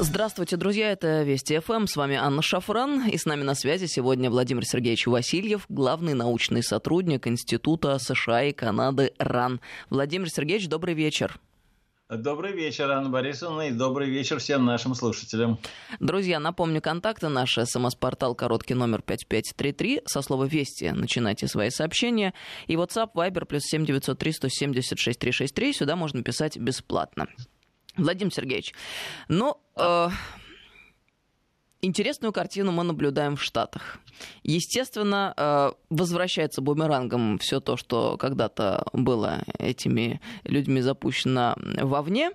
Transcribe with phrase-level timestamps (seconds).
[0.00, 4.30] Здравствуйте, друзья, это Вести ФМ, с вами Анна Шафран, и с нами на связи сегодня
[4.30, 9.60] Владимир Сергеевич Васильев, главный научный сотрудник Института США и Канады РАН.
[9.90, 11.40] Владимир Сергеевич, добрый вечер.
[12.08, 15.58] Добрый вечер, Анна Борисовна, и добрый вечер всем нашим слушателям.
[15.98, 17.66] Друзья, напомню, контакты наши.
[17.66, 20.02] СМС-портал короткий номер 5533.
[20.06, 22.34] Со слова «Вести» начинайте свои сообщения.
[22.68, 25.72] И WhatsApp, Viber, плюс 7903 176 363.
[25.72, 27.26] Сюда можно писать бесплатно.
[27.98, 28.74] Владимир Сергеевич,
[29.28, 30.08] ну, э,
[31.82, 33.98] интересную картину мы наблюдаем в Штатах.
[34.42, 42.30] Естественно, э, возвращается бумерангом все то, что когда-то было этими людьми запущено вовне.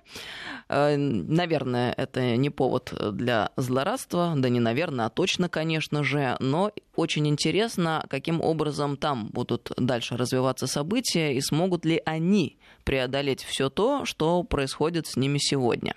[0.68, 6.72] Э, наверное, это не повод для злорадства, да не наверное, а точно, конечно же, но
[6.94, 13.70] очень интересно, каким образом там будут дальше развиваться события и смогут ли они преодолеть все
[13.70, 15.94] то, что происходит с ними сегодня.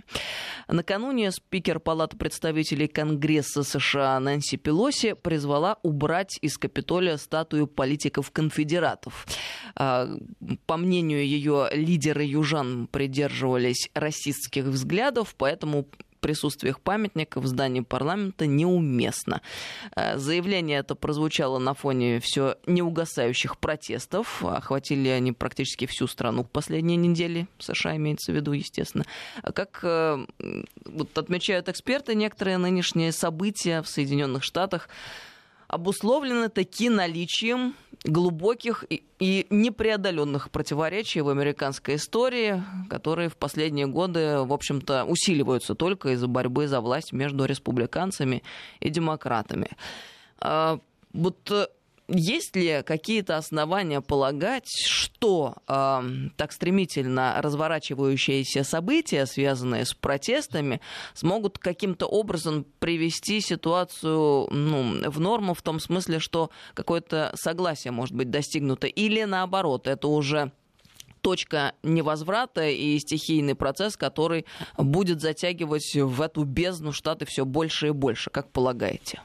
[0.67, 9.27] Накануне спикер Палаты представителей Конгресса США Нэнси Пелоси призвала убрать из Капитолия статую политиков-конфедератов.
[9.75, 10.07] А,
[10.65, 15.87] по мнению ее, лидеры южан придерживались расистских взглядов, поэтому
[16.19, 19.41] присутствие их памятников в здании парламента неуместно.
[19.95, 24.43] Э, заявление это прозвучало на фоне все неугасающих протестов.
[24.43, 27.47] Охватили они практически всю страну в последние недели.
[27.59, 29.05] США имеется в виду, естественно.
[29.53, 30.25] Как э,
[30.85, 34.89] вот отмечают эксперты, некоторые нынешние события в Соединенных Штатах
[35.67, 44.53] обусловлены таки наличием глубоких и непреодоленных противоречий в американской истории, которые в последние годы, в
[44.53, 48.43] общем-то, усиливаются только из-за борьбы за власть между республиканцами
[48.79, 49.69] и демократами.
[50.39, 50.79] А,
[51.13, 51.67] вот э,
[52.07, 56.01] есть ли какие-то основания полагать, что э,
[56.37, 60.79] так стремительно разворачивающиеся события, связанные с протестами,
[61.13, 68.15] смогут каким-то образом привести ситуацию ну, в норму в том смысле, что какое-то согласие может
[68.15, 70.51] быть достигнуто, или наоборот, это уже
[71.21, 74.45] точка невозврата и стихийный процесс, который
[74.77, 79.21] будет затягивать в эту бездну Штаты все больше и больше, как полагаете?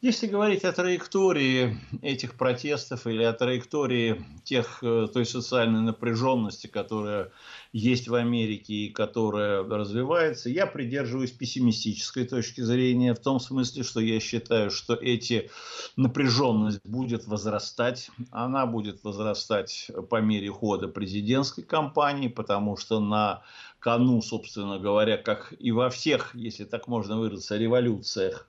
[0.00, 7.32] Если говорить о траектории этих протестов или о траектории тех, э, той социальной напряженности, которая
[7.72, 13.98] есть в Америке и которая развивается, я придерживаюсь пессимистической точки зрения в том смысле, что
[13.98, 15.50] я считаю, что эти
[15.96, 18.12] напряженность будет возрастать.
[18.30, 23.42] Она будет возрастать по мере хода президентской кампании, потому что на
[23.80, 28.48] кону, собственно говоря, как и во всех, если так можно выразиться, революциях,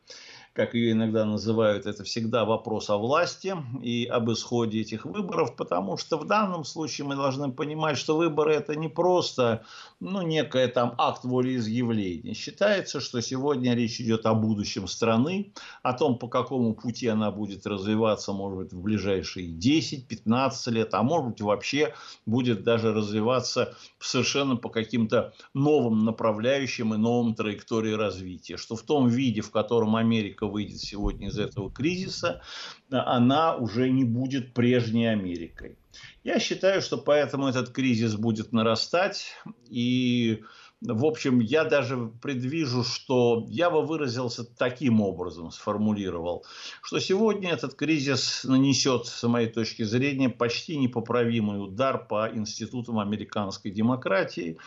[0.54, 5.98] как ее иногда называют, это всегда вопрос о власти и об исходе этих выборов, потому
[5.98, 9.64] что в данном случае мы должны понимать, что выборы это не просто
[10.00, 12.34] ну, некое там акт волеизъявления.
[12.34, 17.66] Считается, что сегодня речь идет о будущем страны, о том, по какому пути она будет
[17.68, 21.94] развиваться, может быть, в ближайшие 10-15 лет, а может быть, вообще
[22.26, 28.58] будет даже развиваться совершенно по каким-то новым направляющим и новым траектории развития.
[28.58, 32.42] Что в том виде, в котором Америка выйдет сегодня из этого кризиса,
[32.90, 35.78] она уже не будет прежней Америкой.
[36.24, 39.34] Я считаю, что поэтому этот кризис будет нарастать.
[39.70, 40.44] И,
[40.82, 46.46] в общем, я даже предвижу, что я бы выразился таким образом, сформулировал,
[46.82, 53.72] что сегодня этот кризис нанесет, с моей точки зрения, почти непоправимый удар по институтам американской
[53.72, 54.58] демократии.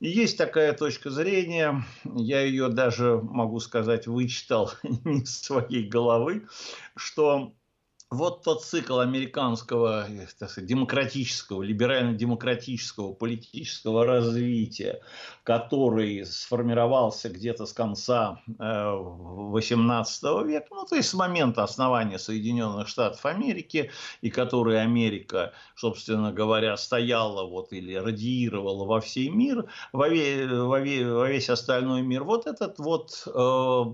[0.00, 6.46] И есть такая точка зрения, я ее даже, могу сказать, вычитал не из своей головы,
[6.94, 7.52] что
[8.10, 10.06] вот тот цикл американского
[10.38, 15.02] так сказать, демократического, либерально-демократического политического развития,
[15.42, 22.88] который сформировался где-то с конца XVIII э, века, ну, то есть с момента основания Соединенных
[22.88, 23.90] Штатов Америки,
[24.22, 30.80] и который Америка, собственно говоря, стояла вот, или радиировала во всей мир, во, ве, во,
[30.80, 33.84] ве, во весь остальной мир, вот этот вот, э,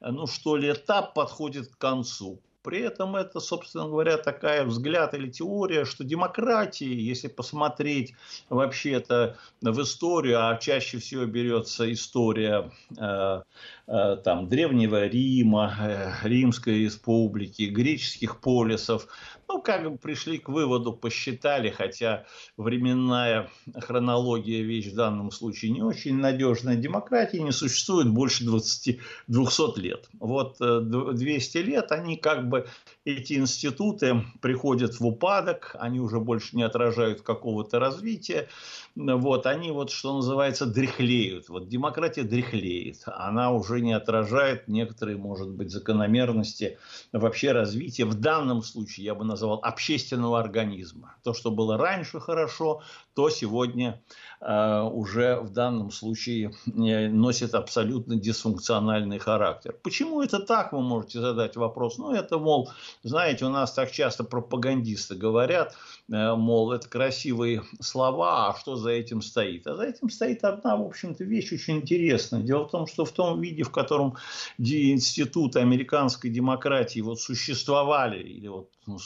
[0.00, 2.40] ну, что ли, этап подходит к концу.
[2.62, 8.14] При этом это, собственно говоря, такая взгляд или теория, что демократии, если посмотреть
[8.48, 13.42] вообще-то в историю, а чаще всего берется история э,
[13.88, 19.08] э, там, Древнего Рима, э, Римской республики, греческих полисов,
[19.52, 22.24] ну, как бы пришли к выводу, посчитали, хотя
[22.56, 26.76] временная хронология вещь в данном случае не очень надежная.
[26.76, 30.08] Демократии не существует больше 20, 200 лет.
[30.18, 32.66] Вот 200 э, лет они как бы,
[33.04, 38.48] эти институты приходят в упадок, они уже больше не отражают какого-то развития
[38.94, 41.48] вот, они вот, что называется, дряхлеют.
[41.48, 43.02] Вот демократия дряхлеет.
[43.06, 46.78] Она уже не отражает некоторые, может быть, закономерности
[47.12, 48.04] вообще развития.
[48.04, 51.16] В данном случае я бы назвал общественного организма.
[51.22, 52.82] То, что было раньше хорошо,
[53.14, 54.00] то сегодня
[54.40, 59.76] э, уже в данном случае э, носит абсолютно дисфункциональный характер.
[59.82, 61.98] Почему это так, вы можете задать вопрос.
[61.98, 62.70] Ну, это, мол,
[63.02, 65.74] знаете, у нас так часто пропагандисты говорят,
[66.10, 69.66] э, мол, это красивые слова, а что за этим стоит?
[69.66, 72.42] А за этим стоит одна, в общем-то, вещь очень интересная.
[72.42, 74.16] Дело в том, что в том виде, в котором
[74.58, 78.98] институты американской демократии вот существовали, или вот ну,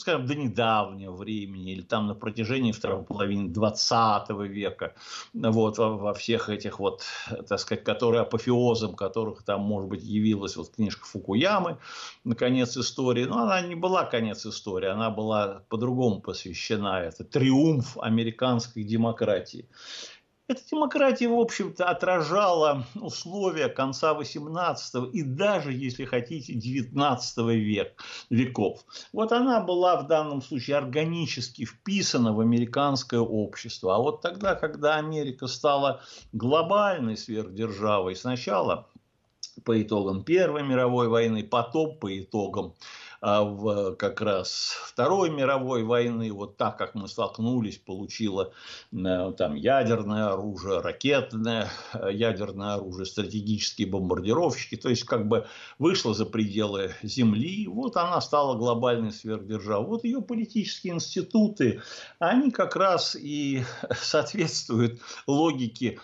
[0.00, 4.94] ну, скажем, до недавнего времени, или там на протяжении второй половины 20 века,
[5.34, 7.02] вот, во, во всех этих вот,
[7.48, 11.78] так сказать, которые апофеозом которых там, может быть, явилась вот книжка Фукуямы,
[12.24, 18.84] наконец истории, но она не была конец истории, она была по-другому посвящена, это триумф американской
[18.84, 19.68] демократии.
[20.50, 28.84] Эта демократия, в общем-то, отражала условия конца XVIII и даже, если хотите, XIX век, веков.
[29.12, 33.94] Вот она была в данном случае органически вписана в американское общество.
[33.94, 36.02] А вот тогда, когда Америка стала
[36.32, 38.88] глобальной сверхдержавой, сначала
[39.64, 42.74] по итогам Первой мировой войны, потом по итогам
[43.20, 48.52] в как раз Второй мировой войны, вот так как мы столкнулись, получила
[48.92, 55.46] э, там ядерное оружие, ракетное э, ядерное оружие, стратегические бомбардировщики, то есть как бы
[55.78, 59.86] вышла за пределы Земли, вот она стала глобальной сверхдержавой.
[59.86, 61.82] Вот ее политические институты,
[62.18, 63.64] они как раз и
[63.94, 65.98] соответствуют логике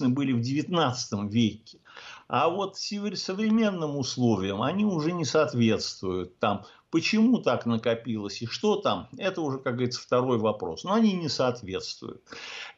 [0.00, 1.78] были в XIX веке.
[2.28, 2.76] А вот
[3.14, 6.38] современным условиям они уже не соответствуют.
[6.40, 10.84] Там Почему так накопилось и что там, это уже, как говорится, второй вопрос.
[10.84, 12.22] Но они не соответствуют.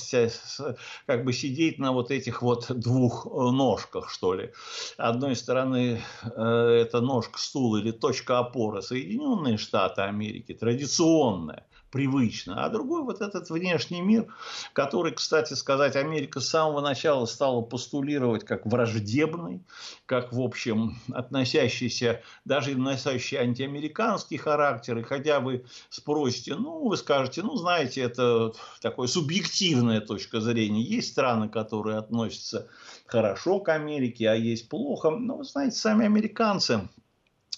[1.05, 4.51] как бы сидеть на вот этих вот двух э, ножках, что ли.
[4.97, 6.41] Одной стороны, э,
[6.81, 11.65] это ножка стула или точка опоры Соединенные Штаты Америки, традиционная,
[11.95, 14.27] привычная, а другой вот этот внешний мир,
[14.73, 19.63] который, кстати сказать, Америка с самого начала стала постулировать как враждебный,
[20.05, 27.43] как, в общем, относящийся, даже носящий антиамериканский характер, и хотя вы спросите, ну, вы скажете,
[27.43, 28.51] ну, знаете, это
[28.81, 32.67] такая субъективная точка зрения, есть страны, которые относятся
[33.05, 36.89] хорошо к Америке, а есть плохо, но, вы знаете, сами американцы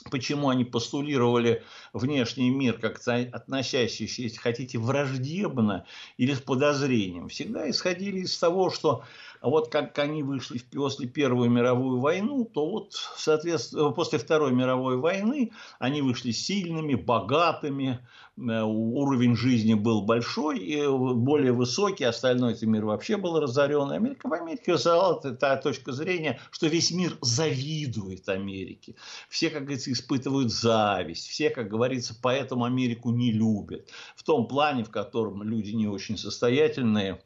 [0.09, 1.63] почему они постулировали
[1.93, 5.85] внешний мир как относящийся, если хотите, враждебно
[6.17, 9.03] или с подозрением, всегда исходили из того, что
[9.41, 15.51] вот как они вышли после Первую мировую войну, то вот, соответственно, после Второй мировой войны
[15.79, 17.99] они вышли сильными, богатыми,
[18.37, 23.91] Э, уровень жизни был большой и более высокий, остальной этот мир вообще был разорен.
[23.91, 28.95] Америка в Америке взяла та точка зрения, что весь мир завидует Америке.
[29.27, 31.27] Все, как говорится, испытывают зависть.
[31.27, 33.89] Все, как говорится, поэтому Америку не любят.
[34.15, 37.21] В том плане, в котором люди не очень состоятельные, Э,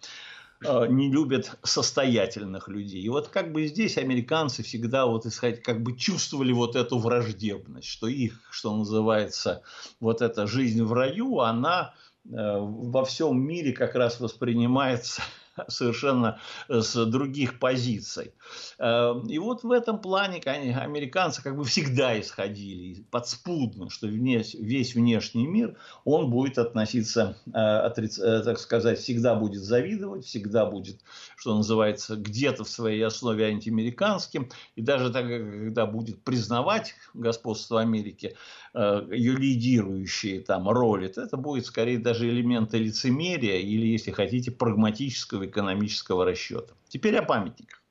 [0.61, 3.01] не любят состоятельных людей.
[3.01, 7.87] И вот как бы здесь американцы всегда вот исходить, как бы чувствовали вот эту враждебность,
[7.87, 9.63] что их, что называется,
[9.99, 11.93] вот эта жизнь в раю, она
[12.25, 15.23] э, во всем мире как раз воспринимается
[15.67, 18.33] совершенно с других позиций.
[18.79, 25.47] Э, и вот в этом плане американцы как бы всегда исходили подспудно, что весь внешний
[25.47, 31.01] мир, он будет относиться, так сказать, всегда будет завидовать, всегда будет,
[31.35, 38.35] что называется, где-то в своей основе антиамериканским, и даже тогда, когда будет признавать господство Америки,
[38.73, 45.40] ее лидирующие там роли, то это будет скорее даже элементы лицемерия или, если хотите, прагматического
[45.45, 46.73] экономического расчета.
[46.89, 47.81] Теперь о памятниках.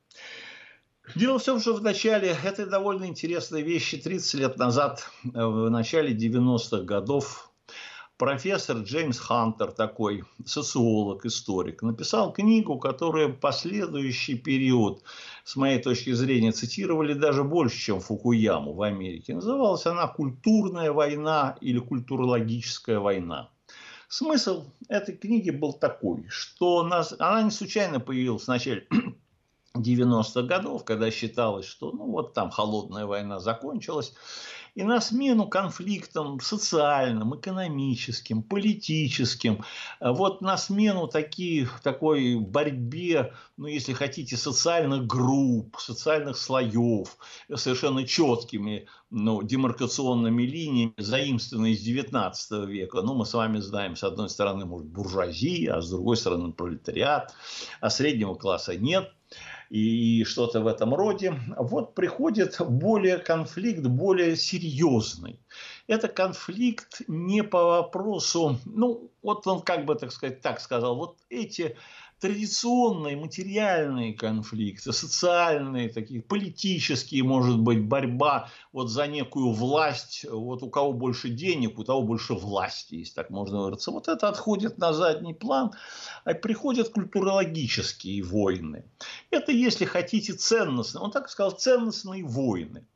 [1.16, 6.14] Дело в том, что в начале этой довольно интересной вещи 30 лет назад, в начале
[6.14, 7.50] 90-х годов,
[8.16, 15.02] профессор Джеймс Хантер, такой социолог, историк, написал книгу, которая последующий период,
[15.42, 19.34] с моей точки зрения, цитировали даже больше, чем Фукуяму в Америке.
[19.34, 23.48] Называлась она «Культурная война» или «Культурологическая война».
[24.10, 28.88] Смысл этой книги был такой, что нас, она не случайно появилась в начале
[29.76, 34.12] 90-х годов, когда считалось, что ну вот там холодная война закончилась,
[34.74, 39.64] и на смену конфликтам социальным, экономическим, политическим,
[40.00, 47.16] вот на смену таких, такой борьбе, ну, если хотите, социальных групп, социальных слоев,
[47.54, 53.02] совершенно четкими ну, демаркационными линиями, заимствованные из 19 века.
[53.02, 57.34] Ну, мы с вами знаем, с одной стороны, может, буржуазия, а с другой стороны, пролетариат,
[57.80, 59.12] а среднего класса нет
[59.70, 61.40] и что-то в этом роде.
[61.56, 65.38] Вот приходит более конфликт, более серьезный.
[65.86, 71.18] Это конфликт не по вопросу, ну, вот он как бы, так сказать, так сказал, вот
[71.30, 71.76] эти
[72.20, 80.68] традиционные материальные конфликты, социальные, такие политические, может быть, борьба вот за некую власть, вот у
[80.68, 83.90] кого больше денег, у того больше власти, если так можно выразиться.
[83.90, 85.72] Вот это отходит на задний план,
[86.24, 88.84] а приходят культурологические войны.
[89.30, 92.86] Это, если хотите, ценностные, он так сказал, ценностные войны.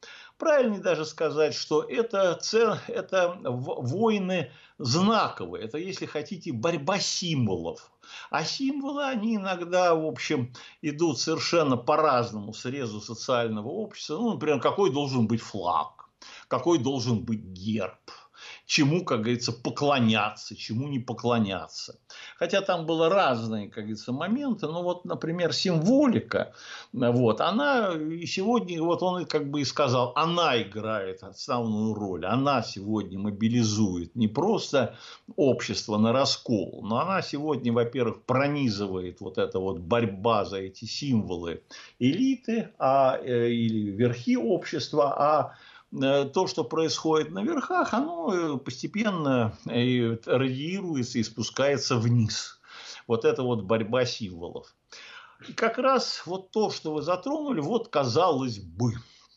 [0.44, 2.38] Правильнее даже сказать, что это,
[2.86, 5.64] это войны знаковые.
[5.64, 7.90] Это, если хотите, борьба символов.
[8.28, 14.16] А символы, они иногда, в общем, идут совершенно по разному срезу социального общества.
[14.18, 16.10] Ну, например, какой должен быть флаг,
[16.48, 18.10] какой должен быть герб–
[18.66, 21.98] чему, как говорится, поклоняться, чему не поклоняться.
[22.36, 26.54] Хотя там было разные, как говорится, моменты, но вот, например, символика,
[26.92, 27.92] вот, она
[28.26, 34.28] сегодня, вот он как бы и сказал, она играет основную роль, она сегодня мобилизует не
[34.28, 34.96] просто
[35.36, 41.62] общество на раскол, но она сегодня, во-первых, пронизывает вот эта вот борьба за эти символы
[41.98, 45.56] элиты а, э, или верхи общества, а
[46.00, 52.60] то, что происходит на верхах, оно э, постепенно э, радиируется и спускается вниз.
[53.06, 54.74] Вот это вот борьба символов.
[55.48, 58.94] И как раз вот то, что вы затронули, вот казалось бы,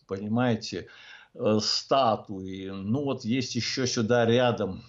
[0.07, 0.87] понимаете,
[1.59, 2.69] статуи.
[2.69, 4.83] Ну вот есть еще сюда рядом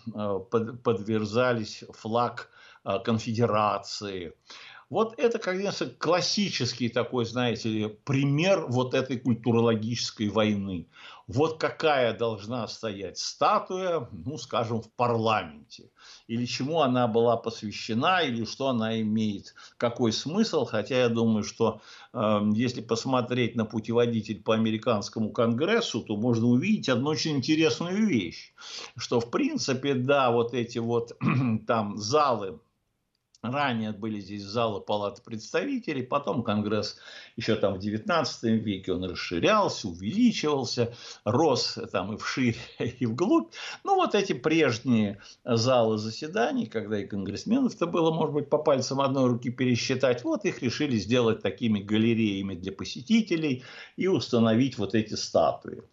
[0.84, 2.50] подверзались флаг
[3.04, 4.32] конфедерации.
[4.90, 10.88] Вот это, конечно, классический такой, знаете ли, пример вот этой культурологической войны.
[11.26, 15.90] Вот какая должна стоять статуя, ну, скажем, в парламенте.
[16.26, 20.64] Или чему она была посвящена, или что она имеет, какой смысл.
[20.64, 21.83] Хотя я думаю, что
[22.14, 28.54] э, если посмотреть на путеводитель по американскому конгрессу, то можно увидеть одну очень интересную вещь.
[28.97, 31.14] Что, в принципе, да, вот эти вот
[31.66, 32.59] там залы
[33.42, 36.97] Ранее были здесь залы Палаты представителей, потом Конгресс
[37.37, 40.92] еще там в 19 веке он расширялся, увеличивался,
[41.23, 43.52] рос там и вширь, и вглубь.
[43.85, 49.28] Ну, вот эти прежние залы заседаний, когда и конгрессменов-то было, может быть, по пальцам одной
[49.28, 53.62] руки пересчитать, вот их решили сделать такими галереями для посетителей
[53.97, 55.85] и установить вот эти статуи.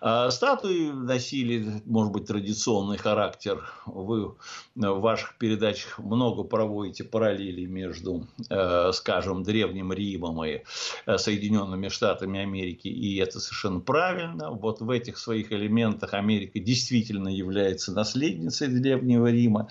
[0.00, 3.68] А, статуи носили, может быть, традиционный характер.
[3.86, 4.36] Вы
[4.76, 10.62] в ваших передачах много проводите проводите параллели между, э, скажем, Древним Римом и
[11.06, 14.50] э, Соединенными Штатами Америки, и это совершенно правильно.
[14.50, 19.68] Вот в этих своих элементах Америка действительно является наследницей Древнего Рима.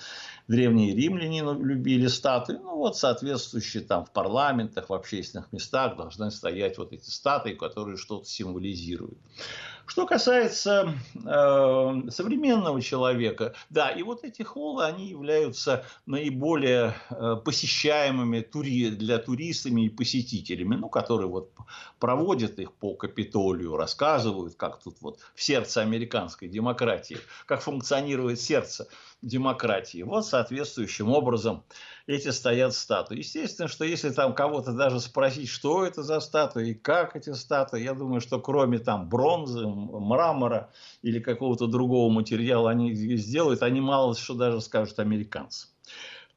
[0.47, 6.77] Древние римляне любили статуи, ну вот соответствующие там в парламентах, в общественных местах должны стоять
[6.77, 9.17] вот эти статуи, которые что-то символизируют.
[9.85, 18.41] Что касается э, современного человека, да, и вот эти холлы, они являются наиболее э, посещаемыми
[18.41, 21.51] тури, для туристами и посетителями, ну, которые вот
[21.99, 28.87] проводят их по Капитолию, рассказывают, как тут вот в сердце американской демократии, как функционирует сердце
[29.21, 30.03] демократии.
[30.03, 31.63] Вот соответствующим образом
[32.11, 33.19] эти стоят статуи.
[33.19, 37.81] Естественно, что если там кого-то даже спросить, что это за статуи и как эти статуи,
[37.81, 44.15] я думаю, что кроме там бронзы, мрамора или какого-то другого материала они сделают, они мало
[44.15, 45.69] что даже скажут американцам.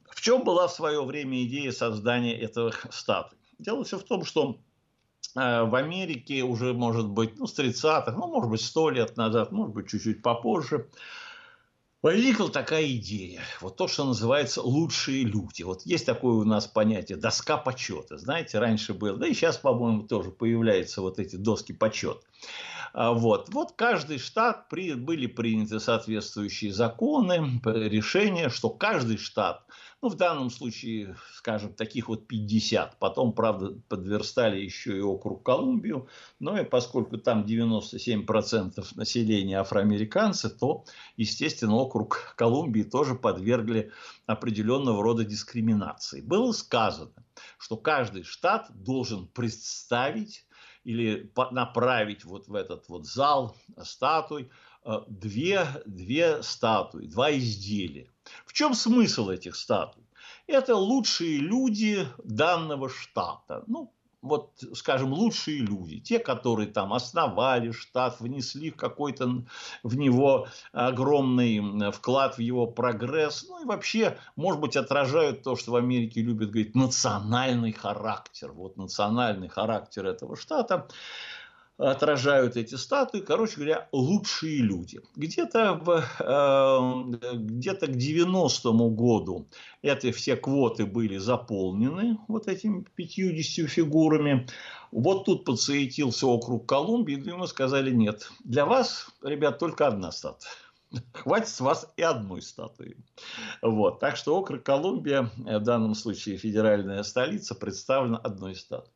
[0.08, 3.36] В чем была в свое время идея создания этих статуй?
[3.58, 4.58] Дело все в том, что
[5.34, 9.50] э, в Америке уже, может быть, ну, с 30-х, ну, может быть, 100 лет назад,
[9.50, 10.88] может быть, чуть-чуть попозже,
[12.04, 13.40] возникла такая идея.
[13.62, 15.62] Вот то, что называется лучшие люди.
[15.62, 18.18] Вот есть такое у нас понятие доска почета.
[18.18, 22.20] Знаете, раньше было, да и сейчас, по-моему, тоже появляются вот эти доски почета.
[22.96, 23.48] А, вот.
[23.48, 29.64] вот каждый штат при, были приняты соответствующие законы, решения, что каждый штат,
[30.00, 36.08] ну, в данном случае, скажем, таких вот 50, потом, правда, подверстали еще и округ Колумбию,
[36.38, 40.84] но и поскольку там 97% населения афроамериканцы, то,
[41.16, 43.90] естественно, округ Колумбии тоже подвергли
[44.26, 46.20] определенного рода дискриминации.
[46.20, 47.24] Было сказано,
[47.58, 50.46] что каждый штат должен представить
[50.84, 54.50] или направить вот в этот вот зал статуй
[54.84, 58.10] э, две, две статуи, два изделия.
[58.46, 60.04] В чем смысл этих статуй?
[60.46, 63.64] Это лучшие люди данного штата.
[63.66, 63.92] Ну,
[64.24, 69.44] вот, скажем, лучшие люди, те, которые там основали штат, внесли какой-то
[69.82, 75.72] в него огромный вклад в его прогресс, ну и вообще, может быть, отражают то, что
[75.72, 78.50] в Америке любят говорить, национальный характер.
[78.52, 80.88] Вот национальный характер этого штата
[81.76, 85.00] отражают эти статуи, короче говоря, лучшие люди.
[85.16, 85.82] Где-то,
[86.20, 89.48] э, где-то к 90-му году
[89.82, 94.46] эти все квоты были заполнены вот этими 50 фигурами.
[94.92, 100.50] Вот тут подсуетился округ Колумбии, и ему сказали, нет, для вас, ребят, только одна статуя.
[101.12, 102.96] Хватит с вас и одной статуи.
[103.62, 103.98] Вот.
[103.98, 108.93] Так что округ Колумбия, в данном случае федеральная столица, представлена одной статуей.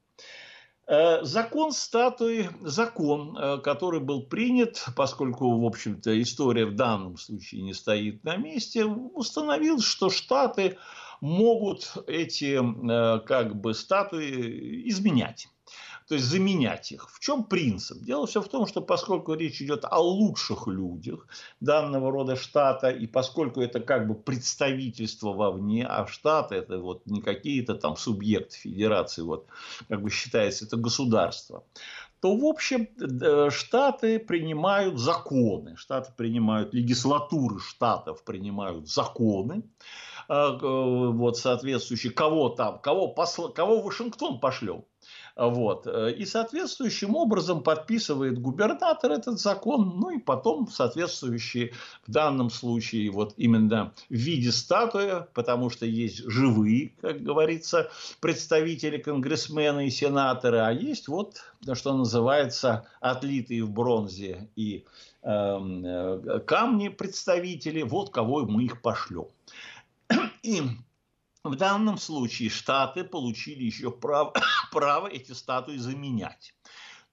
[0.91, 7.61] Э, закон статуи, закон, э, который был принят, поскольку, в общем-то, история в данном случае
[7.61, 10.79] не стоит на месте, установил, что Штаты
[11.21, 15.49] могут эти э, как бы статуи изменять
[16.09, 17.11] то есть заменять их.
[17.11, 17.99] В чем принцип?
[17.99, 21.27] Дело все в том, что поскольку речь идет о лучших людях
[21.61, 27.21] данного рода штата, и поскольку это как бы представительство вовне, а штаты это вот не
[27.21, 29.47] какие-то там субъекты федерации, вот
[29.89, 31.65] как бы считается, это государство,
[32.21, 39.63] то, в общем, э, штаты принимают законы, штаты принимают, легислатуры штатов принимают законы,
[40.29, 44.85] э, вот, соответствующие, кого там, кого, посл, кого Вашингтон пошлем,
[45.47, 45.87] вот.
[45.87, 51.73] Э, и соответствующим образом подписывает губернатор этот закон, ну и потом соответствующие
[52.07, 58.99] в данном случае вот именно в виде статуи, потому что есть живые, как говорится, представители,
[58.99, 61.37] конгрессмены и сенаторы, а есть вот,
[61.73, 64.85] что называется, отлитые в бронзе и
[65.23, 69.27] эм, э, камни представители, вот кого мы их пошлем.
[70.43, 70.63] И
[71.45, 74.35] в данном случае Штаты получили еще право,
[74.71, 76.55] право эти статуи заменять.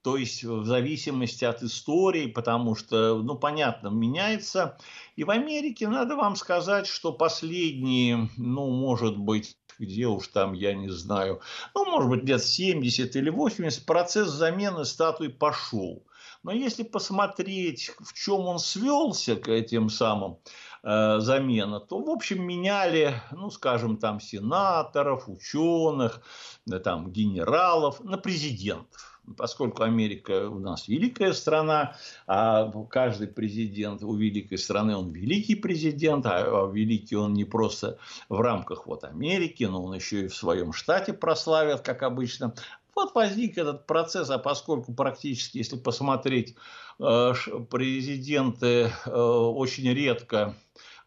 [0.05, 4.77] То есть в зависимости от истории, потому что, ну, понятно, меняется.
[5.15, 10.75] И в Америке, надо вам сказать, что последние, ну, может быть, где уж там, я
[10.75, 11.41] не знаю,
[11.73, 16.05] ну, может быть, лет 70 или 80, процесс замены статуи пошел.
[16.43, 20.37] Но если посмотреть, в чем он свелся к этим самым
[20.87, 26.21] Э, замена, то, в общем, меняли, ну, скажем, там, сенаторов, ученых,
[26.83, 29.19] там, генералов на президентов.
[29.35, 31.95] Поскольку Америка у нас великая страна,
[32.27, 37.97] а каждый президент у великой страны, он великий президент, а великий он не просто
[38.29, 42.53] в рамках вот Америки, но он еще и в своем штате прославит, как обычно.
[42.95, 46.55] Вот возник этот процесс, а поскольку практически, если посмотреть,
[46.99, 47.33] э,
[47.69, 50.55] президенты э, очень редко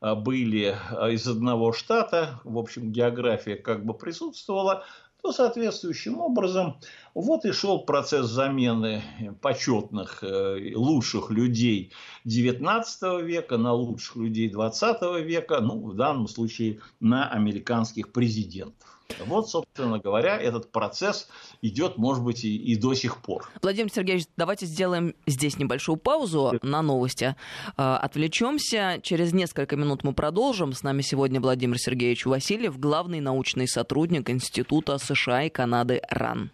[0.00, 0.76] а, были
[1.10, 4.84] из одного штата, в общем, география как бы присутствовала,
[5.22, 6.78] то соответствующим образом
[7.14, 9.02] вот и шел процесс замены
[9.40, 11.92] почетных, э, лучших людей
[12.24, 18.98] XIX века на лучших людей XX века, ну, в данном случае на американских президентов.
[19.26, 21.28] Вот, собственно говоря, этот процесс
[21.62, 23.50] идет, может быть, и, и до сих пор.
[23.62, 27.34] Владимир Сергеевич, давайте сделаем здесь небольшую паузу на новости.
[27.76, 29.00] А, отвлечемся.
[29.02, 30.72] Через несколько минут мы продолжим.
[30.72, 36.50] С нами сегодня Владимир Сергеевич Васильев, главный научный сотрудник Института США и Канады РАН.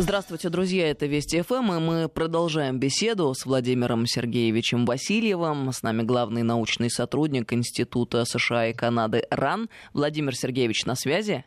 [0.00, 5.72] Здравствуйте, друзья, это Вести ФМ, и мы продолжаем беседу с Владимиром Сергеевичем Васильевым.
[5.72, 9.68] С нами главный научный сотрудник Института США и Канады РАН.
[9.92, 11.44] Владимир Сергеевич на связи?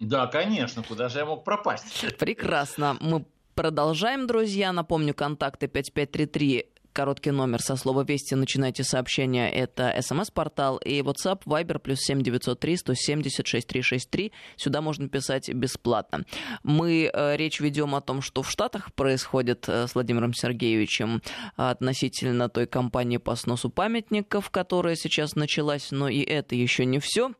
[0.00, 2.16] Да, конечно, куда же я мог пропасть?
[2.16, 2.96] Прекрасно.
[3.00, 4.72] Мы продолжаем, друзья.
[4.72, 6.64] Напомню, контакты 5533
[6.96, 9.50] короткий номер со слова «Вести» начинайте сообщение.
[9.50, 14.32] Это смс-портал и WhatsApp Viber плюс 7903 170 6363.
[14.56, 16.24] Сюда можно писать бесплатно.
[16.62, 21.20] Мы э, речь ведем о том, что в Штатах происходит э, с Владимиром Сергеевичем
[21.56, 27.32] относительно той кампании по сносу памятников, которая сейчас началась, но и это еще не все.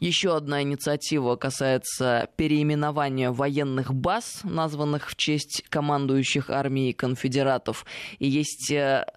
[0.00, 7.86] Еще одна инициатива касается переименования военных баз, названных в честь командующих армией конфедератов.
[8.18, 8.72] И есть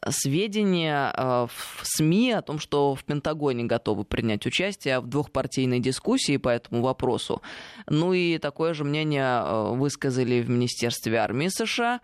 [0.10, 6.38] сведения э, в СМИ о том, что в Пентагоне готовы принять участие в двухпартийной дискуссии
[6.38, 7.42] по этому вопросу.
[7.88, 12.02] Ну и такое же мнение э, высказали в Министерстве армии США.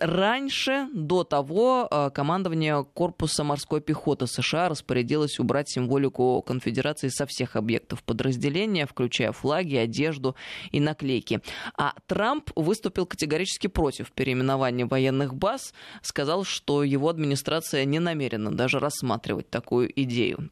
[0.00, 7.54] Раньше, до того, э, командование корпуса морской пехоты США распорядилось убрать символику конфедерации со всех
[7.54, 10.36] объектов подразделения, включая флаги, одежду
[10.70, 11.40] и наклейки.
[11.76, 18.78] А Трамп выступил категорически против переименования военных баз, сказал, что его администрация не намерена даже
[18.78, 20.50] рассматривать такую идею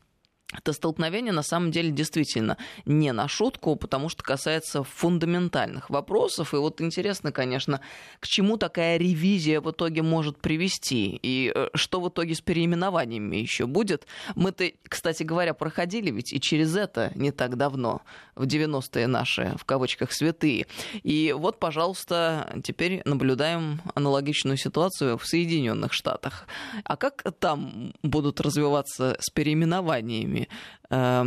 [0.57, 2.57] это столкновение на самом деле действительно
[2.87, 6.55] не на шутку, потому что касается фундаментальных вопросов.
[6.55, 7.83] И вот интересно, конечно,
[8.19, 13.37] к чему такая ревизия в итоге может привести, и э, что в итоге с переименованиями
[13.37, 14.07] еще будет.
[14.37, 18.01] Мы-то, кстати говоря, проходили ведь и через это не так давно,
[18.35, 20.67] в 90-е наши, в кавычках, святые.
[21.03, 26.47] И вот, пожалуйста, теперь наблюдаем аналогичную ситуацию в Соединенных Штатах.
[26.85, 30.38] А как там будут развиваться с переименованиями?
[30.39, 30.49] Этими
[30.91, 31.25] э,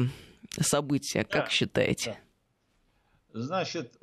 [0.60, 2.20] события, как да, считаете?
[3.34, 3.42] Да.
[3.42, 3.94] Значит,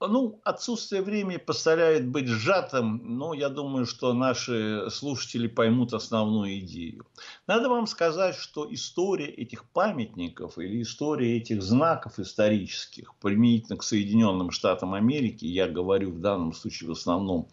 [0.00, 7.06] ну, отсутствие времени позволяет быть сжатым, но я думаю, что наши слушатели поймут основную идею.
[7.46, 14.50] Надо вам сказать, что история этих памятников или история этих знаков исторических, применительно к Соединенным
[14.50, 17.48] Штатам Америки, я говорю в данном случае в основном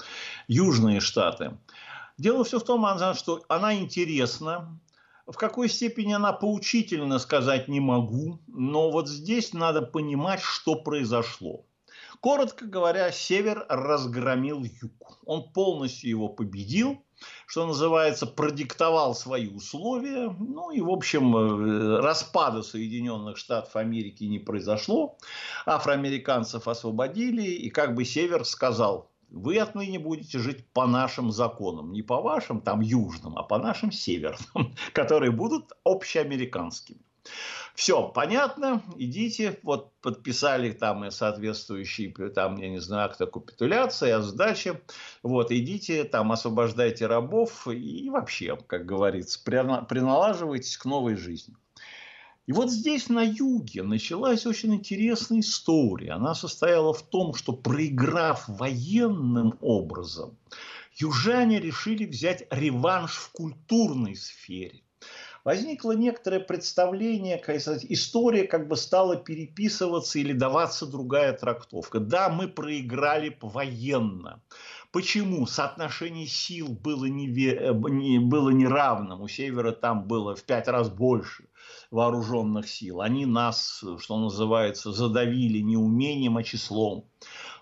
[0.47, 1.57] Южные Штаты,
[2.17, 4.79] дело все в том, что она интересна,
[5.31, 11.65] в какой степени она поучительна, сказать не могу, но вот здесь надо понимать, что произошло.
[12.19, 15.19] Коротко говоря, Север разгромил Юг.
[15.25, 17.01] Он полностью его победил,
[17.45, 20.35] что называется, продиктовал свои условия.
[20.39, 25.17] Ну и, в общем, э, распада Соединенных Штатов Америки не произошло.
[25.65, 31.91] Афроамериканцев освободили, и как бы Север сказал, вы отныне будете жить по нашим законам.
[31.91, 36.99] Не по вашим, там, южным, а по нашим северным, которые будут общеамериканскими.
[37.75, 44.11] Все, понятно, идите, вот подписали там и соответствующий, там, я не знаю, акт о капитуляции,
[44.11, 44.79] о
[45.23, 51.55] вот, идите, там, освобождайте рабов и вообще, как говорится, приналаживайтесь к новой жизни.
[52.49, 56.13] И вот здесь, на юге, началась очень интересная история.
[56.13, 60.35] Она состояла в том, что проиграв военным образом,
[60.95, 64.81] южане решили взять реванш в культурной сфере.
[65.43, 67.39] Возникло некоторое представление,
[67.87, 71.99] история как бы стала переписываться или даваться другая трактовка.
[71.99, 74.41] Да, мы проиграли военно.
[74.91, 75.45] Почему?
[75.45, 77.53] Соотношение сил было, неве...
[77.53, 78.17] Э, не...
[78.17, 79.21] было неравным.
[79.21, 81.48] У севера там было в пять раз больше
[81.91, 83.01] вооруженных сил.
[83.01, 87.05] Они нас, что называется, задавили не умением, а числом.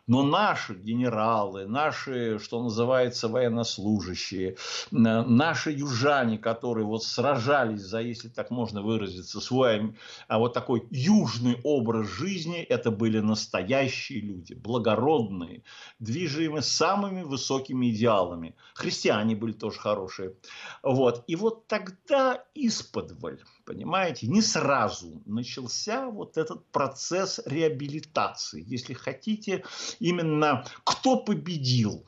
[0.08, 4.56] Но наши генералы, наши, что называется, военнослужащие,
[4.90, 9.98] наши южане, которые вот сражались за, если так можно выразиться, свой,
[10.30, 15.64] а вот такой южный образ жизни, это были настоящие люди, благородные,
[16.00, 18.56] движимые самыми высокими идеалами.
[18.76, 20.36] Христиане были тоже хорошие.
[20.84, 21.26] Вот.
[21.28, 28.64] И вот тогда исподволь, понимаете, не сразу начался вот этот процесс реабилитации.
[28.66, 29.66] Если хотите,
[30.00, 32.06] именно кто победил.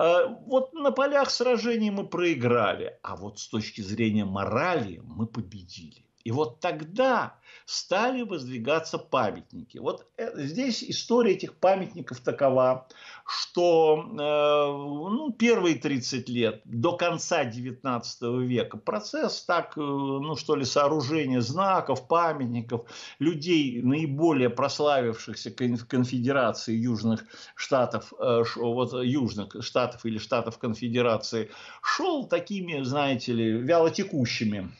[0.00, 6.04] Э, вот на полях сражений мы проиграли, а вот с точки зрения морали мы победили.
[6.24, 9.78] И вот тогда стали воздвигаться памятники.
[9.78, 12.88] Вот э, здесь история этих памятников такова,
[13.30, 20.56] что э, ну, первые 30 лет до конца 19 века процесс так, э, ну что
[20.56, 22.86] ли, сооружения знаков, памятников,
[23.20, 28.12] людей, наиболее прославившихся конфедерации Южных Штатов,
[28.56, 31.50] вот Южных Штатов или Штатов Конфедерации,
[31.82, 34.70] шел такими, знаете ли, вялотекущими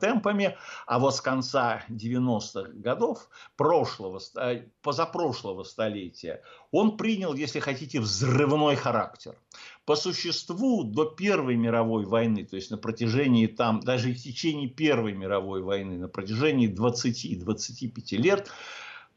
[0.00, 0.56] темпами, войне,
[0.86, 4.20] а вот с конца 90-х годов прошлого,
[4.82, 9.36] позапрошлого столетия он принял, если хотите, взрывной характер.
[9.84, 15.12] По существу до Первой мировой войны, то есть на протяжении там, даже в течение Первой
[15.12, 18.50] мировой войны, на протяжении 20-25 лет,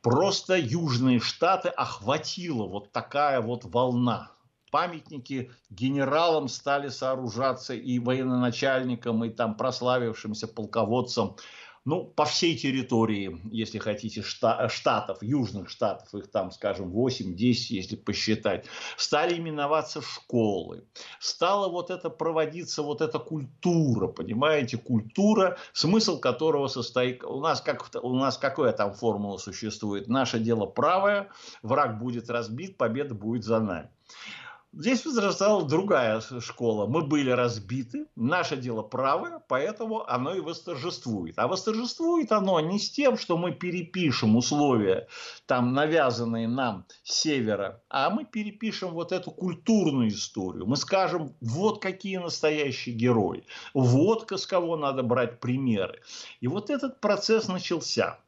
[0.02, 4.36] просто Южные Штаты охватила вот такая вот волна
[4.76, 11.38] памятники генералам стали сооружаться и военачальникам, и там прославившимся полководцам
[11.86, 17.36] ну, по всей территории, если хотите, штатов, южных штатов, их там, скажем, 8-10,
[17.70, 18.66] если посчитать,
[18.98, 20.84] стали именоваться школы.
[21.20, 27.88] Стала вот это проводиться, вот эта культура, понимаете, культура, смысл которого состоит, у нас, как,
[28.02, 31.30] у нас какая там формула существует, наше дело правое,
[31.62, 33.90] враг будет разбит, победа будет за нами.
[34.78, 36.86] Здесь возрастала другая школа.
[36.86, 41.40] Мы были разбиты, наше дело правое, поэтому оно и восторжествует.
[41.40, 45.08] А восторжествует оно не с тем, что мы перепишем условия,
[45.46, 50.66] там навязанные нам с севера, а мы перепишем вот эту культурную историю.
[50.66, 56.02] Мы скажем, вот какие настоящие герои, вот с кого надо брать примеры.
[56.42, 58.20] И вот этот процесс начался.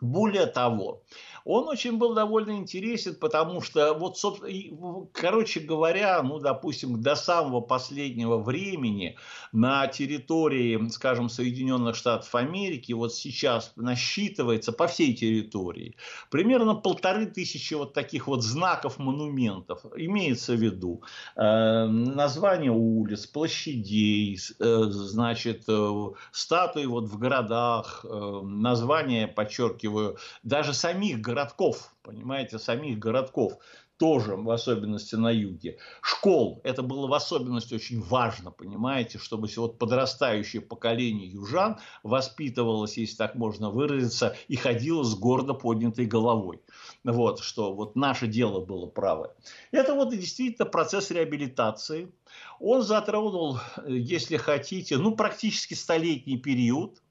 [0.00, 1.02] Более того,
[1.44, 7.60] он очень был довольно интересен, потому что, вот, собственно, короче говоря, ну, допустим, до самого
[7.60, 9.16] последнего времени
[9.52, 15.96] на территории, скажем, Соединенных Штатов Америки, вот сейчас насчитывается по всей территории
[16.30, 19.84] примерно полторы тысячи вот таких вот знаков, монументов.
[19.96, 21.02] Имеется в виду
[21.36, 30.72] э, название улиц, площадей, э, значит, э, статуи вот в городах, э, названия, подчеркиваю, даже
[30.72, 33.58] самих городов городков, понимаете, самих городков,
[33.98, 35.78] тоже в особенности на юге.
[36.00, 43.16] Школ, это было в особенности очень важно, понимаете, чтобы вот подрастающее поколение южан воспитывалось, если
[43.16, 46.60] так можно выразиться, и ходило с гордо поднятой головой.
[47.04, 49.30] Вот, что вот наше дело было правое.
[49.72, 52.12] Это вот действительно процесс реабилитации.
[52.60, 57.03] Он затронул, если хотите, ну, практически столетний период, э,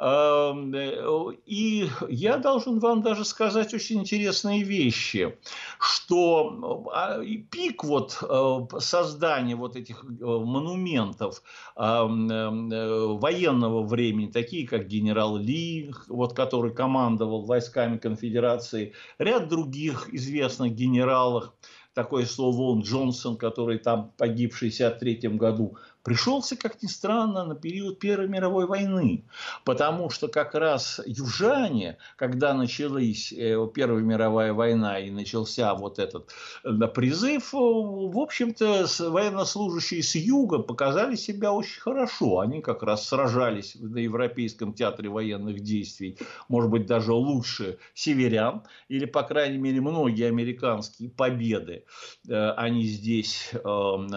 [0.00, 5.36] и я должен вам даже сказать очень интересные вещи,
[5.80, 11.42] что а, пик вот э, создания вот этих э, монументов
[11.76, 20.74] эм, военного времени, такие как генерал Ли, вот, который командовал войсками конфедерации, ряд других известных
[20.74, 21.52] генералов,
[21.92, 25.76] такое слово он Джонсон, который там погиб в 1963 году,
[26.08, 29.24] пришелся, как ни странно, на период Первой мировой войны.
[29.64, 36.30] Потому что как раз южане, когда началась э, Первая мировая война и начался вот этот
[36.64, 42.40] э, призыв, э, в общем-то, военнослужащие с юга показали себя очень хорошо.
[42.40, 46.16] Они как раз сражались на Европейском театре военных действий,
[46.48, 51.84] может быть, даже лучше северян, или, по крайней мере, многие американские победы,
[52.28, 53.52] они здесь,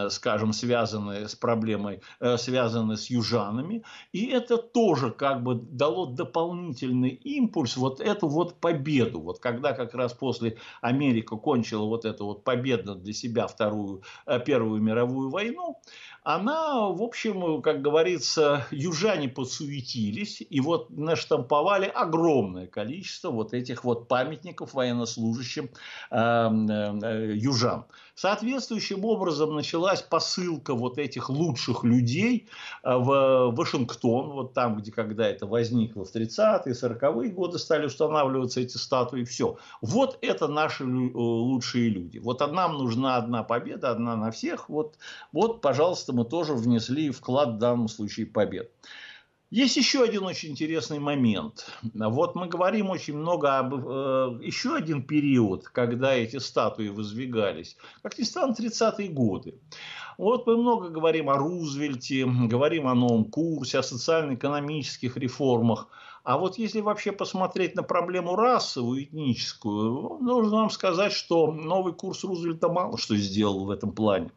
[0.09, 3.83] скажем, связаны с проблемой проблемой, э, связаны с южанами.
[4.13, 9.19] И это тоже как бы дало дополнительный импульс, вот эту вот победу.
[9.21, 14.39] Вот когда как раз после Америка кончила вот эту вот победу для себя вторую, э,
[14.45, 15.77] Первую мировую войну,
[16.23, 24.07] она, в общем, как говорится, южане подсуетились и вот наштамповали огромное количество вот этих вот
[24.07, 25.69] памятников военнослужащим
[26.11, 27.85] э, э, южан.
[28.13, 32.47] Соответствующим образом началась посылка вот этих лучших людей
[32.83, 38.59] э, в Вашингтон, вот там, где когда это возникло в 30-е, 40-е годы стали устанавливаться
[38.59, 39.57] эти статуи, все.
[39.81, 42.19] Вот это наши э, лучшие люди.
[42.19, 44.69] Вот нам нужна одна победа, одна на всех.
[44.69, 44.97] Вот,
[45.31, 48.71] вот пожалуйста, мы тоже внесли вклад в данном случае побед.
[49.51, 51.69] Есть еще один очень интересный момент.
[51.93, 57.75] Вот мы говорим очень много об э, еще один период, когда эти статуи воздвигались.
[58.01, 59.59] Как ни странно, 30-е годы.
[60.17, 65.89] Вот мы много говорим о Рузвельте, говорим о новом курсе, о социально-экономических реформах.
[66.23, 72.23] А вот если вообще посмотреть на проблему расовую, этническую, нужно вам сказать, что новый курс
[72.23, 74.31] Рузвельта мало что сделал в этом плане.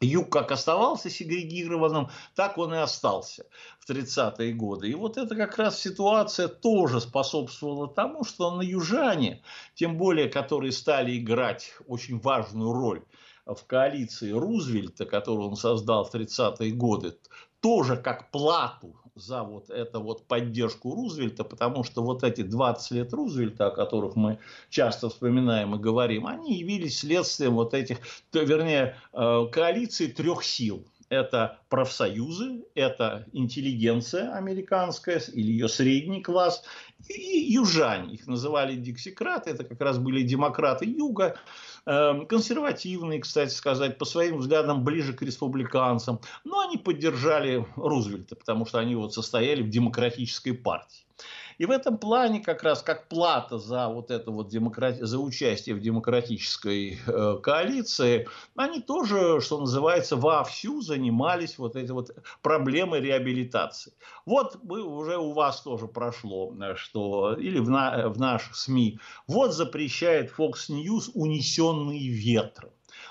[0.00, 3.44] Юг как оставался сегрегированным, так он и остался
[3.78, 4.88] в 30-е годы.
[4.88, 9.42] И вот эта как раз ситуация тоже способствовала тому, что на южане,
[9.74, 13.04] тем более, которые стали играть очень важную роль
[13.44, 17.18] в коалиции Рузвельта, которую он создал в 30-е годы,
[17.60, 23.12] тоже как плату за вот эту вот поддержку Рузвельта, потому что вот эти 20 лет
[23.12, 27.98] Рузвельта, о которых мы часто вспоминаем и говорим, они явились следствием вот этих,
[28.32, 30.84] вернее, э, коалиции трех сил.
[31.10, 36.62] Это профсоюзы, это интеллигенция американская или ее средний класс,
[37.08, 38.14] и южане.
[38.14, 41.36] Их называли диксикраты, это как раз были демократы юга,
[41.86, 48.64] эм, консервативные, кстати сказать, по своим взглядам ближе к республиканцам, но они поддержали Рузвельта, потому
[48.64, 51.09] что они вот состояли в демократической партии.
[51.60, 55.02] И в этом плане как раз как плата за вот это вот демократи...
[55.02, 62.12] за участие в демократической э, коалиции, они тоже, что называется, вовсю занимались вот этой вот
[62.40, 63.92] проблемой реабилитации.
[64.24, 68.08] Вот мы, уже у вас тоже прошло, что или в, на...
[68.08, 72.70] в наших СМИ, вот запрещает Fox News унесенные ветром.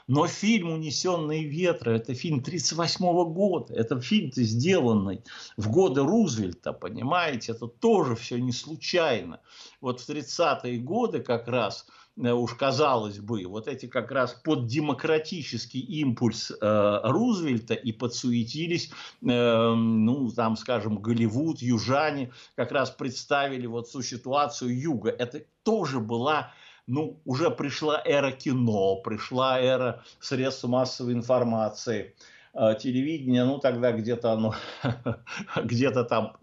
[0.10, 3.76] Но фильм «Унесенные ветры»– это фильм 1938 года.
[3.76, 5.24] Это фильм, сделанный
[5.56, 7.52] в годы Рузвельта, понимаете?
[7.52, 9.39] Это тоже все не случайно.
[9.82, 11.86] Вот в 30-е годы как раз
[12.17, 18.89] э, уж казалось бы, вот эти как раз под демократический импульс э, Рузвельта и подсуетились,
[19.22, 25.12] э, ну, там, скажем, Голливуд, южане как раз представили вот всю ситуацию юга.
[25.12, 26.52] Это тоже была
[26.89, 32.15] ну, уже пришла эра кино, пришла эра средств массовой информации,
[32.56, 34.56] э, телевидение, ну тогда где-то оно,
[35.63, 36.36] где-то там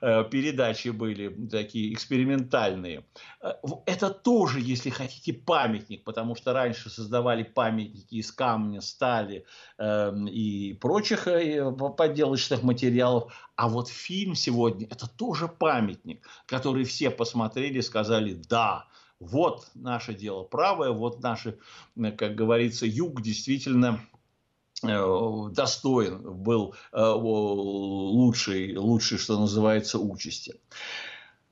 [0.00, 3.06] э, передачи были такие экспериментальные.
[3.42, 3.54] Э,
[3.86, 9.44] это тоже, если хотите, памятник, потому что раньше создавали памятники из камня, стали
[9.80, 11.26] и прочих
[11.96, 18.86] подделочных материалов, а вот фильм сегодня это тоже памятник, который все посмотрели, сказали, да,
[19.20, 21.58] вот наше дело правое, вот наше,
[21.96, 24.00] как говорится, юг действительно
[24.82, 30.54] э, достоин был э, лучшей, лучшей, что называется, участи.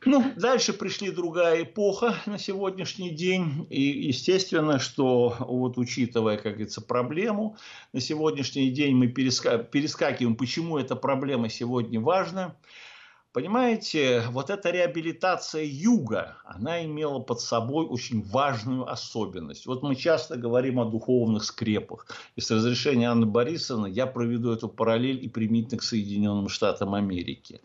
[0.05, 3.66] Ну, дальше пришли другая эпоха на сегодняшний день.
[3.70, 7.57] И естественно, что вот учитывая, как говорится, проблему,
[7.92, 12.55] на сегодняшний день мы перескакиваем, почему эта проблема сегодня важна.
[13.37, 19.66] Понимаете, вот эта реабилитация юга, она имела под собой очень важную особенность.
[19.66, 22.07] Вот мы часто говорим о духовных скрепах.
[22.37, 27.61] И с разрешения Анны Борисовны я проведу эту параллель и применительно к Соединенным Штатам Америки.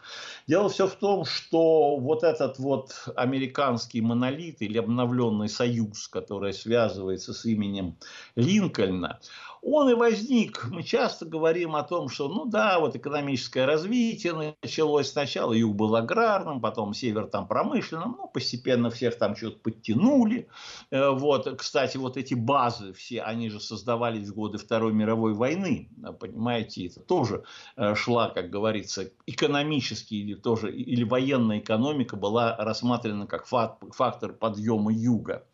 [0.45, 7.33] Дело все в том, что вот этот вот американский монолит или обновленный союз, который связывается
[7.33, 7.95] с именем
[8.35, 9.21] Линкольна,
[9.61, 10.65] он и возник.
[10.71, 15.95] Мы часто говорим о том, что, ну да, вот экономическое развитие началось сначала, юг был
[15.95, 20.47] аграрным, потом север там промышленным, ну, постепенно всех там что-то подтянули.
[20.89, 25.89] Э, вот, кстати, вот эти базы все, они же создавались в годы Второй мировой войны,
[26.19, 27.43] понимаете, это тоже
[27.77, 34.91] э, шла, как говорится, экономически или тоже, или военная экономика была рассмотрена как фактор подъема
[34.91, 35.45] юга.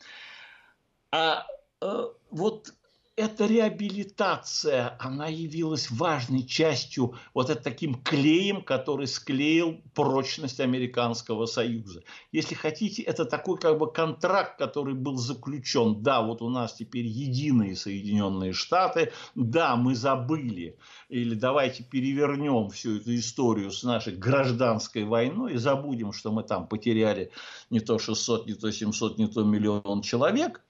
[1.11, 1.45] А
[1.81, 2.73] э, вот
[3.17, 12.03] эта реабилитация, она явилась важной частью, вот это таким клеем, который склеил прочность Американского Союза.
[12.31, 16.03] Если хотите, это такой как бы контракт, который был заключен.
[16.03, 20.77] Да, вот у нас теперь единые Соединенные Штаты, да, мы забыли,
[21.09, 26.67] или давайте перевернем всю эту историю с нашей гражданской войной и забудем, что мы там
[26.67, 27.31] потеряли
[27.71, 30.61] не то 600, не то 700, не то миллион человек,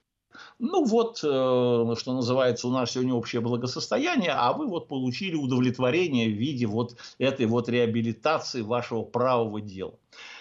[0.60, 6.28] ну вот, э, что называется, у нас сегодня общее благосостояние, а вы вот получили удовлетворение
[6.28, 9.96] в виде вот этой вот реабилитации вашего правого дела.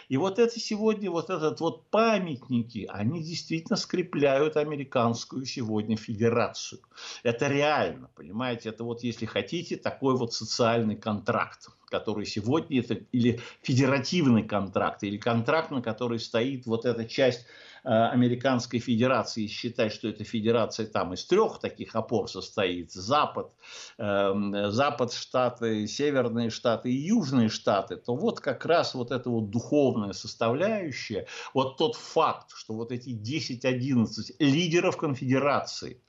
[0.08, 6.80] И вот это сегодня, вот этот вот памятники, они действительно скрепляют американскую сегодня федерацию.
[7.24, 13.40] Это реально, понимаете, это вот, если хотите, такой вот социальный контракт, который сегодня, это или
[13.62, 17.46] федеративный контракт, или контракт, на который стоит вот эта часть
[17.86, 23.52] Американской Федерации считать, что эта федерация там из трех таких опор состоит, Запад,
[23.98, 24.32] э,
[24.70, 30.12] Запад Штаты, Северные Штаты и Южные Штаты, то вот как раз вот эта вот духовная
[30.12, 36.02] составляющая, вот тот факт, что вот эти 10-11 лидеров конфедерации,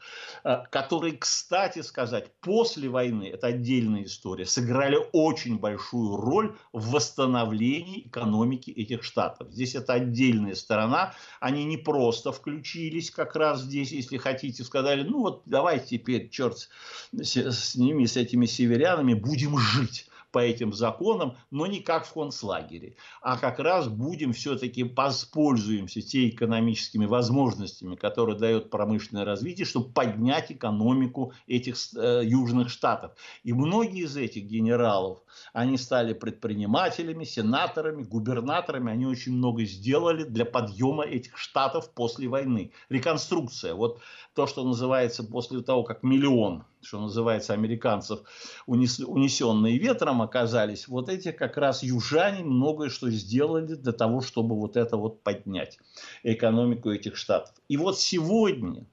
[0.44, 8.08] э, которые, кстати сказать, после войны, это отдельная история, сыграли очень большую роль в восстановлении
[8.08, 9.52] экономики этих штатов.
[9.52, 15.22] Здесь это отдельная сторона, они не просто включились как раз здесь, если хотите, сказали, ну
[15.22, 16.70] вот давайте теперь, черт
[17.14, 22.95] с ними, с этими северянами, будем жить по этим законам, но не как в концлагере,
[23.23, 30.52] а как раз будем все-таки воспользуемся теми экономическими возможностями, которые дает промышленное развитие, чтобы поднять
[30.52, 33.13] экономику этих э, южных штатов.
[33.41, 35.23] И многие из этих генералов,
[35.54, 42.71] они стали предпринимателями, сенаторами, губернаторами, они очень много сделали для подъема этих штатов после войны.
[42.89, 44.02] Реконструкция, вот
[44.36, 48.21] то, что называется после того, как миллион что называется, американцев,
[48.65, 54.78] унесенные ветром оказались, вот эти как раз южане многое что сделали для того, чтобы вот
[54.78, 55.80] это вот поднять
[56.23, 57.54] экономику этих штатов.
[57.67, 58.86] И вот сегодня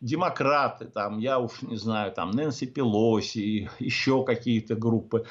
[0.00, 5.26] демократы, там, я уж не знаю, там, Нэнси Пелоси, еще какие-то группы,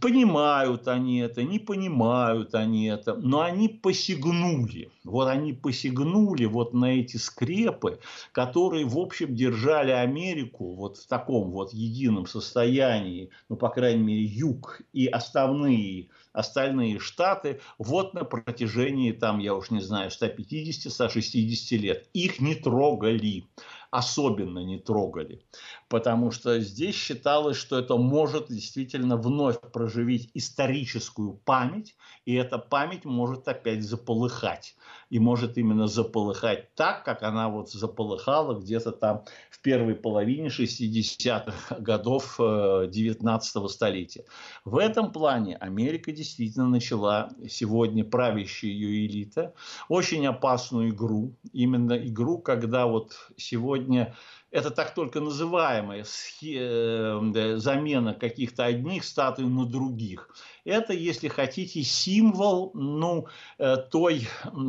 [0.00, 4.90] Понимают они это, не понимают они это, но они посягнули.
[5.04, 8.00] Вот они посягнули вот на эти скрепы,
[8.32, 14.24] которые, в общем, держали Америку вот в таком вот едином состоянии, ну, по крайней мере,
[14.24, 22.08] юг и основные остальные штаты вот на протяжении, там, я уж не знаю, 150-160 лет.
[22.12, 23.46] Их не трогали
[23.90, 25.42] особенно не трогали.
[25.88, 33.04] Потому что здесь считалось, что это может действительно вновь проживить историческую память, и эта память
[33.04, 34.76] может опять заполыхать.
[35.10, 41.76] И может именно заполыхать так, как она вот заполыхала где-то там в первой половине 60-х
[41.78, 44.24] годов 19 э, столетия.
[44.64, 49.54] В этом плане Америка действительно начала сегодня правящая ее элита
[49.88, 51.36] очень опасную игру.
[51.52, 54.14] Именно игру, когда вот сегодня сегодня
[54.50, 56.04] это так только называемая
[56.42, 60.30] э, замена каких-то одних статуй на других.
[60.64, 63.26] Это, если хотите, символ, ну,
[63.58, 64.28] э, той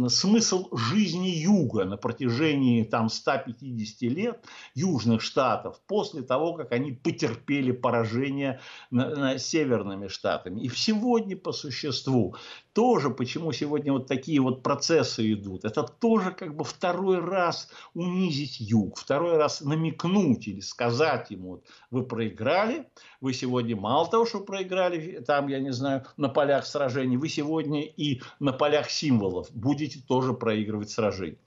[0.09, 7.71] смысл жизни Юга на протяжении там 150 лет южных штатов после того, как они потерпели
[7.71, 8.59] поражение
[8.91, 10.61] на, на северными штатами.
[10.61, 12.35] И сегодня по существу
[12.73, 18.59] тоже, почему сегодня вот такие вот процессы идут, это тоже как бы второй раз унизить
[18.59, 22.89] юг, второй раз намекнуть или сказать ему, вот, вы проиграли,
[23.21, 27.83] вы сегодня мало того, что проиграли, там, я не знаю, на полях сражений, вы сегодня
[27.83, 31.37] и на полях символов будете тоже проигрывать сражения.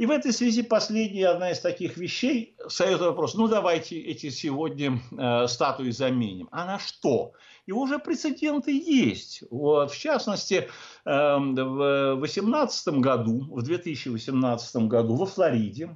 [0.00, 4.98] И в этой связи последняя одна из таких вещей встает вопрос, ну давайте эти сегодня
[5.12, 6.48] э, статуи заменим.
[6.52, 7.32] А на что?
[7.66, 9.42] И уже прецеденты есть.
[9.50, 10.70] Вот, в частности,
[11.04, 15.90] э, в 2018 году, в 2018 году во Флориде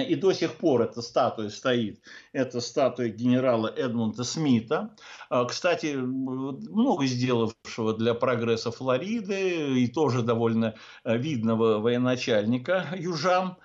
[0.00, 2.00] и до сих пор эта статуя стоит.
[2.32, 4.94] Это статуя генерала Эдмунда Смита.
[5.28, 10.74] А, кстати, много сделавшего для прогресса Флориды и тоже довольно
[11.04, 13.56] э, видного военачальника южан.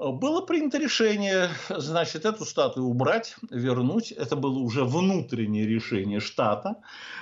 [0.00, 4.12] Было принято решение, значит, эту статую убрать, вернуть.
[4.12, 6.76] Это было уже внутреннее решение штата.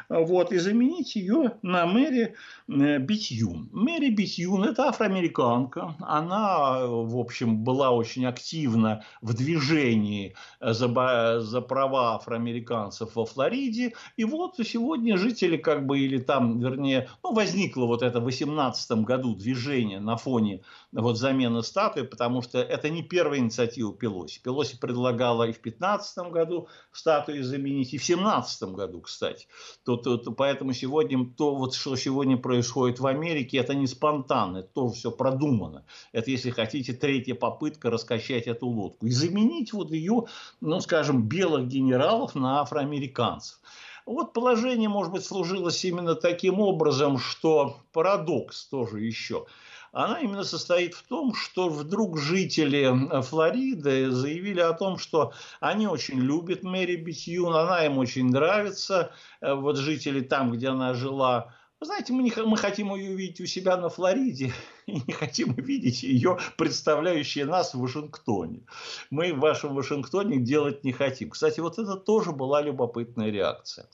[0.08, 2.36] Вот, и заменить ее на Мэри
[2.68, 3.68] э, Битюн.
[3.72, 5.96] Мэри Битюн– это афроамериканка.
[5.98, 13.94] Она, в общем, была очень активна в движении за, за права афроамериканцев во Флориде.
[14.16, 18.92] И вот сегодня жители, как бы, или там, вернее, ну, возникло вот это в 18
[18.98, 20.62] году движение на фоне
[20.92, 24.40] вот замены статуи, потому что это не первая инициатива Пелоси.
[24.42, 29.46] Пелоси предлагала и в 2015 году статуи заменить, и в 2017 году, кстати.
[29.84, 34.58] То, то, то, поэтому сегодня то, вот, что сегодня происходит в Америке, это не спонтанно,
[34.58, 35.84] это тоже все продумано.
[36.12, 39.06] Это, если хотите, третья попытка раскачать эту лодку.
[39.06, 40.24] И заменить вот ее,
[40.60, 43.60] ну, скажем, белых генералов на афроамериканцев.
[44.06, 49.46] Вот положение, может быть, сложилось именно таким образом, что парадокс тоже еще–
[49.92, 56.20] она именно состоит в том, что вдруг жители Флориды заявили о том, что они очень
[56.20, 61.86] любят Мэри Битьюн, она им очень нравится, э, вот жители там, где она жила, вы
[61.86, 64.52] знаете, мы, не, мы хотим ее увидеть у себя на Флориде
[64.86, 68.62] и не хотим увидеть ее, представляющие нас в Вашингтоне.
[69.10, 71.30] Мы в вашем Вашингтоне делать не хотим.
[71.30, 73.88] Кстати, вот это тоже была любопытная реакция.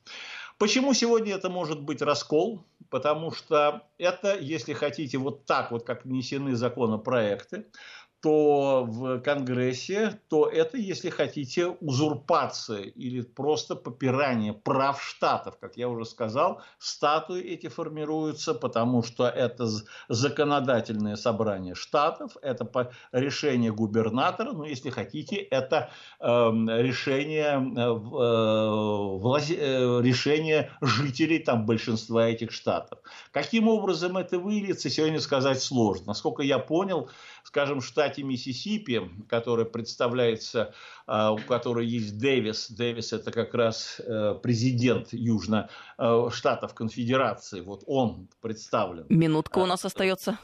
[0.65, 2.65] Почему сегодня это может быть раскол?
[2.89, 7.67] Потому что это, если хотите, вот так вот, как внесены законопроекты,
[8.25, 15.59] то в Конгрессе, то это, если хотите, узурпация или просто попирание прав штатов.
[15.61, 19.69] Как я уже сказал, статуи эти формируются, потому что это
[20.09, 30.01] законодательное собрание штатов, это решение губернатора, ну, если хотите, это э, решение, э, влази, э,
[30.01, 33.01] решение жителей там большинства этих штатов.
[33.33, 36.07] Каким образом это выльется, сегодня сказать сложно.
[36.07, 37.11] Насколько я понял,
[37.43, 40.73] скажем, в штате Миссисипи, который представляется,
[41.07, 42.71] а, у которой есть Дэвис.
[42.71, 47.61] Дэвис это как раз э, президент Южно э, Штатов Конфедерации.
[47.61, 49.07] Вот он представлен.
[49.09, 50.39] Минутка у нас остается.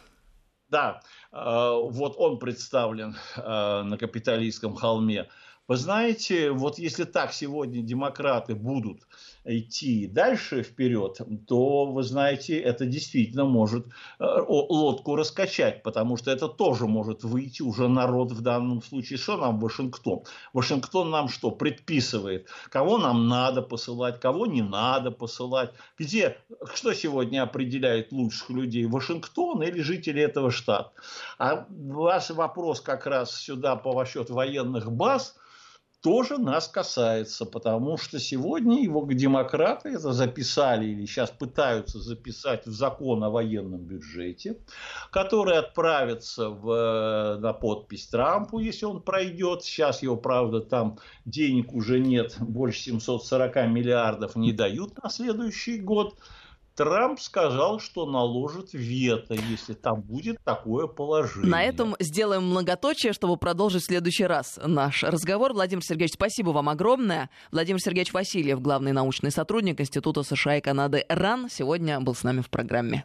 [0.69, 1.03] Да,
[1.33, 5.27] вот он представлен на капиталистском холме.
[5.71, 9.03] Вы знаете, вот если так сегодня демократы будут
[9.45, 13.87] идти дальше вперед, то, вы знаете, это действительно может
[14.19, 19.17] э, лодку раскачать, потому что это тоже может выйти уже народ в данном случае.
[19.17, 20.25] Что нам Вашингтон?
[20.53, 26.37] Вашингтон нам что, предписывает, кого нам надо посылать, кого не надо посылать, где,
[26.75, 30.91] что сегодня определяет лучших людей, Вашингтон или жители этого штата?
[31.39, 35.37] А ваш вопрос как раз сюда по счет военных баз–
[36.01, 42.73] тоже нас касается, потому что сегодня его демократы это записали или сейчас пытаются записать в
[42.73, 44.59] закон о военном бюджете,
[45.11, 49.63] который отправится в, на подпись Трампу, если он пройдет.
[49.63, 56.17] Сейчас его, правда, там денег уже нет, больше 740 миллиардов не дают на следующий год.
[56.75, 61.51] Трамп сказал, что наложит вето, если там будет такое положение.
[61.51, 65.53] На этом сделаем многоточие, чтобы продолжить в следующий раз наш разговор.
[65.53, 67.31] Владимир Сергеевич, спасибо вам огромное.
[67.53, 72.41] Владимир Сергеевич Васильев, главный научный сотрудник Института США и Канады РАН, сегодня был с нами
[72.41, 73.05] в программе.